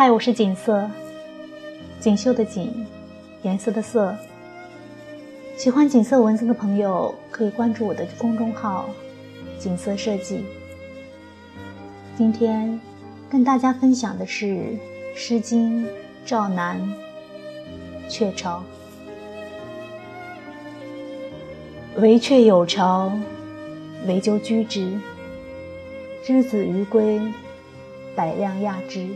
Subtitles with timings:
[0.00, 0.90] 嗨，我是锦瑟，
[2.00, 2.86] 锦绣的锦，
[3.42, 4.16] 颜色的色。
[5.58, 8.88] 喜欢锦瑟文字的朋友可以关注我的公众号
[9.60, 10.42] “锦瑟设计”。
[12.16, 12.80] 今天
[13.28, 14.46] 跟大家分享的是
[15.14, 15.84] 《诗经·
[16.24, 16.80] 赵南·
[18.10, 18.64] 鹊巢》
[22.00, 23.12] ：“惟鹊有巢，
[24.06, 24.98] 惟鸠居之。
[26.24, 27.20] 之子于归，
[28.16, 29.06] 百辆亚之。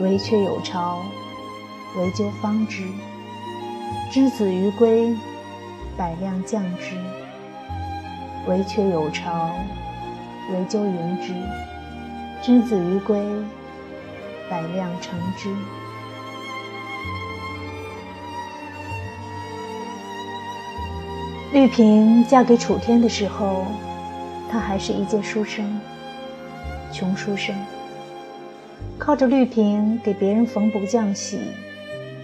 [0.00, 1.02] 惟鹊有巢，
[1.96, 2.84] 惟鸠方之。”
[4.10, 5.14] 之子于归，
[5.96, 6.96] 百辆降之；
[8.48, 9.54] 惟鹊有巢，
[10.52, 11.32] 惟鸠迎之。
[12.42, 13.20] 之子于归，
[14.50, 15.48] 百辆乘之。
[21.52, 23.66] 绿萍嫁给楚天的时候，
[24.50, 25.80] 他还是一介书生，
[26.92, 27.54] 穷书生，
[29.00, 31.40] 靠着绿萍给别人缝补浆洗，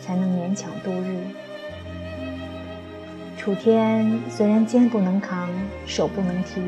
[0.00, 1.16] 才能勉强度日。
[3.36, 5.48] 楚天虽然肩不能扛，
[5.84, 6.62] 手不能提，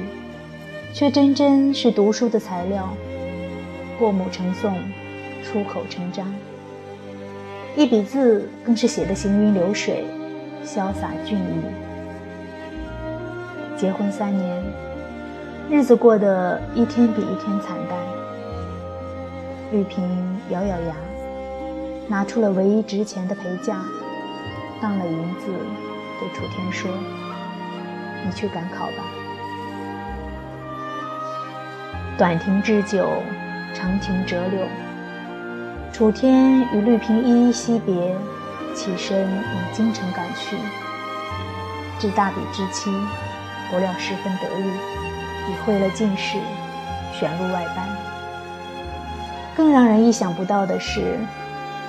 [0.93, 2.93] 却真真是读书的材料，
[3.97, 4.75] 过目成诵，
[5.45, 6.27] 出口成章。
[7.77, 10.05] 一笔字更是写得行云流水，
[10.65, 11.63] 潇洒俊逸。
[13.77, 14.63] 结婚三年，
[15.71, 18.22] 日子过得一天比一天惨淡。
[19.73, 20.05] 绿萍
[20.51, 20.95] 咬咬牙，
[22.07, 23.81] 拿出了唯一值钱的陪嫁，
[24.83, 25.51] 当了银子。
[26.21, 26.91] 对楚天说
[28.23, 29.03] ：“你去赶考吧。”
[32.19, 33.09] 短亭置酒，
[33.73, 34.61] 长亭折柳。
[35.91, 38.15] 楚天与绿萍依依惜别，
[38.75, 40.55] 起身往京城赶去。
[41.99, 42.93] 至大比之期，
[43.71, 44.67] 不料十分得意，
[45.51, 46.37] 已会了进士，
[47.19, 47.89] 选入外班。
[49.55, 51.19] 更让人意想不到的是，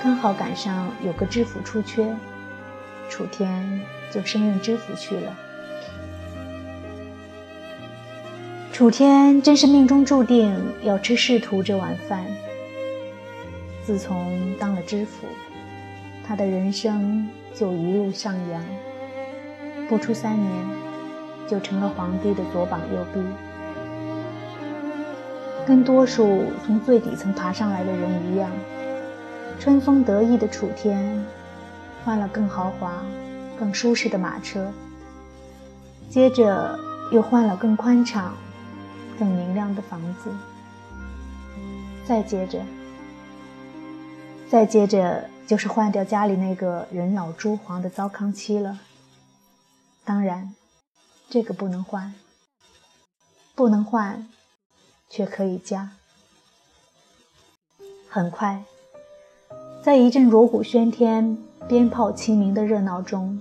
[0.02, 2.14] 刚好赶上有个知府出缺。
[3.08, 3.80] 楚天
[4.10, 5.34] 就升任知府去了。
[8.72, 10.52] 楚天真是命中注定
[10.82, 12.24] 要吃仕途这碗饭。
[13.84, 15.26] 自从当了知府，
[16.26, 18.64] 他的人生就一路上扬，
[19.88, 20.50] 不出三年，
[21.46, 23.20] 就成了皇帝的左膀右臂。
[25.66, 28.50] 跟多数从最底层爬上来的人一样，
[29.58, 31.24] 春风得意的楚天。
[32.04, 33.02] 换了更豪华、
[33.58, 34.70] 更舒适的马车，
[36.10, 36.78] 接着
[37.10, 38.34] 又换了更宽敞、
[39.18, 40.30] 更明亮的房子，
[42.04, 42.60] 再接着，
[44.50, 48.80] 再接着就是换掉家里那个人老珠黄的糟糠妻了。
[50.04, 50.54] 当然，
[51.30, 52.12] 这个不能换，
[53.54, 54.28] 不能换，
[55.14, 55.90] 却可以加。
[58.08, 58.64] 很快，
[59.80, 61.38] 在一阵锣鼓喧天。
[61.66, 63.40] 鞭炮齐鸣的热闹中，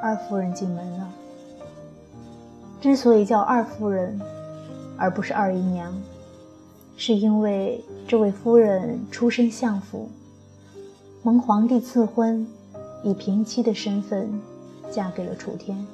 [0.00, 1.08] 二夫人进门了。
[2.80, 4.20] 之所以叫二夫人，
[4.96, 5.94] 而不是二姨娘，
[6.96, 10.08] 是因为这位夫人出身相府，
[11.22, 12.44] 蒙皇帝赐婚，
[13.04, 14.28] 以平妻的身份
[14.90, 15.86] 嫁给了楚天。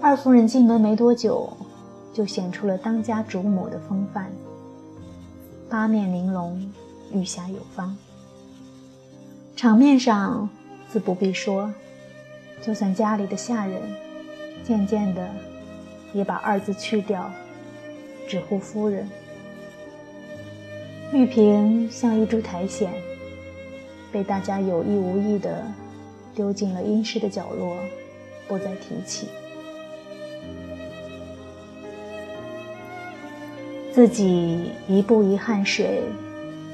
[0.00, 1.48] 二夫人进门没多久，
[2.18, 4.32] 就显出了当家主母的风范，
[5.70, 6.68] 八面玲珑，
[7.12, 7.96] 玉侠有方。
[9.54, 10.50] 场面上
[10.90, 11.72] 自不必说，
[12.60, 13.80] 就算家里的下人，
[14.64, 15.30] 渐渐的
[16.12, 17.30] 也把“二”字去掉，
[18.26, 19.08] 只呼夫人。
[21.12, 22.90] 玉萍像一株苔藓，
[24.10, 25.64] 被大家有意无意的
[26.34, 27.76] 丢进了阴湿的角落，
[28.48, 29.28] 不再提起。
[33.98, 36.00] 自己一步一汗水，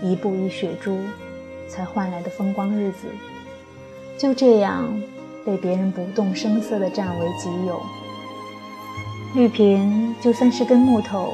[0.02, 0.98] 一步一血珠。
[1.70, 3.08] 才换来的风光日子，
[4.18, 4.86] 就这样
[5.42, 7.80] 被别人不动声色地占为己有。
[9.34, 11.32] 绿萍就算是根木头，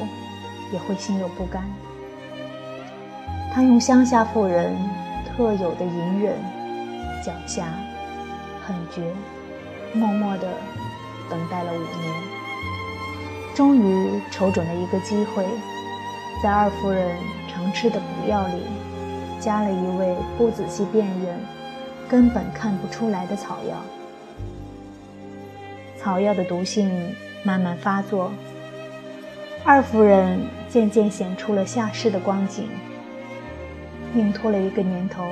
[0.72, 1.68] 也会心有不甘。
[3.52, 4.72] 她用乡下妇人
[5.26, 6.36] 特有的隐忍、
[7.24, 7.64] 狡黠、
[8.64, 9.02] 狠绝，
[9.92, 10.46] 默默地
[11.28, 12.14] 等待了五年，
[13.56, 15.44] 终于瞅准了一个机会，
[16.42, 17.16] 在二夫人
[17.48, 18.62] 常吃的补药里。
[19.40, 21.40] 加了一味不仔细辨认，
[22.06, 23.74] 根本看不出来的草药。
[25.98, 26.90] 草药的毒性
[27.42, 28.30] 慢慢发作，
[29.64, 30.38] 二夫人
[30.68, 32.68] 渐渐显出了下世的光景。
[34.14, 35.24] 硬拖了一个年头，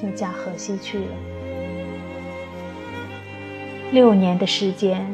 [0.00, 1.04] 就嫁河西去了。
[3.92, 5.06] 六年的时间，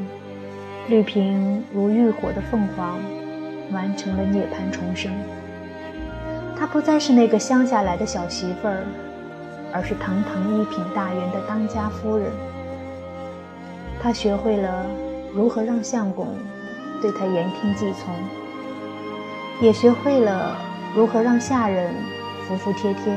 [0.88, 3.00] 绿萍如浴火的凤凰，
[3.72, 5.12] 完成了涅槃重生。
[6.58, 8.84] 她不再是那个乡下来的小媳妇儿，
[9.72, 12.30] 而是堂堂一品大员的当家夫人。
[14.02, 14.86] 她学会了
[15.34, 16.28] 如何让相公
[17.02, 18.14] 对她言听计从，
[19.60, 20.56] 也学会了
[20.94, 21.92] 如何让下人
[22.46, 23.14] 服服帖帖。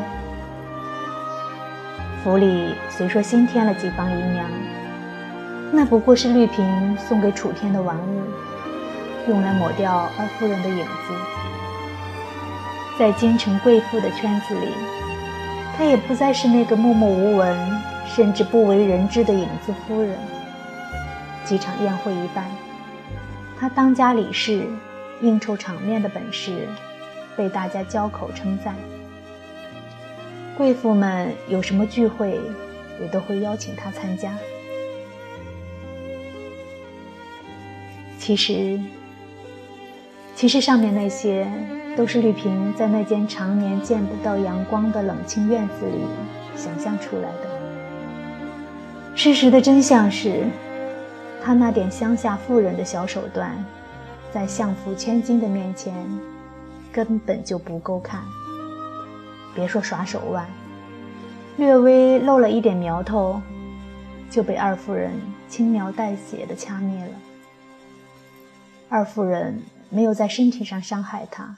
[2.21, 4.45] 府里虽说新添了几房姨娘，
[5.71, 8.21] 那不过是绿萍送给楚天的玩物，
[9.27, 11.13] 用来抹掉二夫人的影子。
[12.97, 14.67] 在京城贵妇的圈子里，
[15.77, 20.17] 她也不再是那个默默无闻，甚至不为人知的影子夫人。
[21.45, 22.45] 几场宴会一办，
[23.59, 24.67] 她当家理事、
[25.21, 26.67] 应酬场面的本事，
[27.37, 28.75] 被大家交口称赞。
[30.57, 32.39] 贵妇们有什么聚会，
[32.99, 34.33] 也都会邀请她参加。
[38.19, 38.79] 其实，
[40.39, 41.45] 其实上面那些
[41.97, 46.05] 都是绿萍在那间常年见不到阳光的冷清院子里
[46.55, 47.49] 想象出来的。
[49.17, 50.45] 事实的真相是，
[51.43, 53.51] 她那点乡下妇人的小手段，
[54.31, 55.93] 在相府千金的面前，
[56.89, 58.21] 根本就不够看。
[59.53, 60.47] 别说耍手腕，
[61.57, 63.41] 略微露了一点苗头，
[64.29, 65.11] 就被二夫人
[65.49, 67.11] 轻描淡写的掐灭了。
[68.87, 71.57] 二夫人没有在身体上伤害他，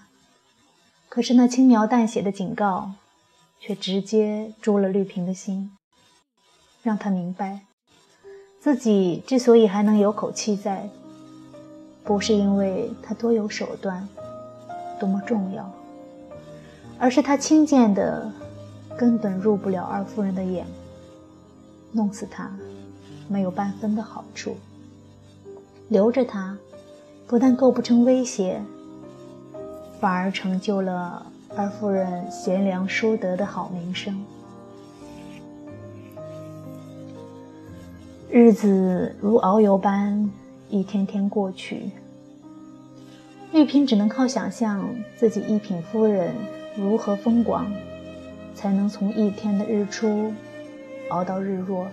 [1.09, 2.93] 可是那轻描淡写的警告，
[3.59, 5.71] 却直接诛了绿萍的心，
[6.81, 7.61] 让他明白，
[8.59, 10.89] 自己之所以还能有口气在，
[12.03, 14.07] 不是因为他多有手段，
[14.99, 15.69] 多么重要。
[16.97, 18.31] 而是他轻贱的，
[18.95, 20.65] 根本入不了二夫人的眼，
[21.91, 22.49] 弄死他，
[23.27, 24.55] 没有半分的好处。
[25.89, 26.55] 留着他，
[27.31, 28.61] 不但构不成威胁，
[30.01, 31.25] 反而成就了
[31.55, 34.21] 二夫人贤良淑德的好名声。
[38.29, 40.29] 日子如遨游般
[40.69, 41.91] 一天天过去，
[43.53, 44.85] 玉萍只能靠想象
[45.15, 46.35] 自己一品夫人。
[46.75, 47.71] 如何风光，
[48.53, 50.33] 才能从一天的日出
[51.07, 51.87] 熬到日落，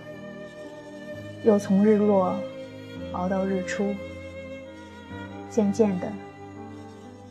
[1.45, 2.35] 又从日落
[3.13, 3.95] 熬到日出？
[5.49, 6.11] 渐渐的，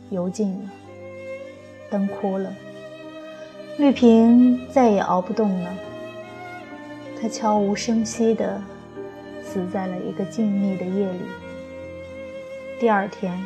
[0.09, 0.69] 油尽了，
[1.89, 2.53] 灯枯了，
[3.77, 5.69] 绿萍再也熬不动了。
[7.21, 8.61] 她悄无声息地
[9.43, 11.19] 死在了一个静谧的夜里。
[12.79, 13.37] 第二天，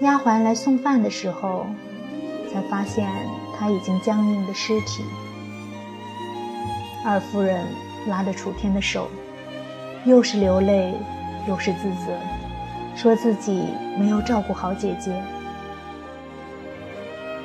[0.00, 1.66] 丫鬟来送饭的时候。
[2.50, 3.06] 才发现
[3.54, 5.04] 他已经僵硬的尸体。
[7.04, 7.62] 二夫人
[8.06, 9.06] 拉着楚天的手，
[10.06, 10.94] 又是流泪，
[11.46, 12.18] 又是自责，
[13.00, 13.62] 说自己
[13.96, 15.12] 没有照顾好姐姐。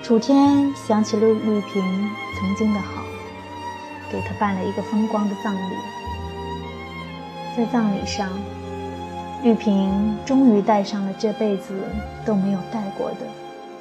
[0.02, 3.04] 楚天想起了绿萍曾经的好，
[4.12, 5.76] 给她办了一个风光的葬礼。
[7.56, 8.28] 在葬礼上，
[9.44, 11.80] 绿萍终于戴上了这辈子
[12.26, 13.18] 都没有戴过的。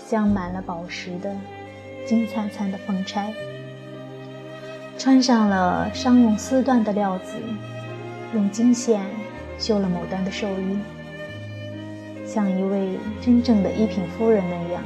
[0.07, 1.35] 镶满了宝石的
[2.07, 3.33] 金灿灿的凤钗，
[4.99, 7.38] 穿上了商用丝缎的料子，
[8.35, 9.00] 用金线
[9.59, 10.79] 绣了牡丹的寿衣，
[12.33, 12.89] 像一位
[13.21, 14.83] 真正的一品夫人那样，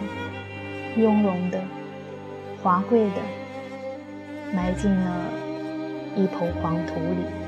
[0.96, 1.60] 雍容的、
[2.60, 3.22] 华贵的，
[4.52, 5.30] 埋进了
[6.16, 7.45] 一抔黄土里。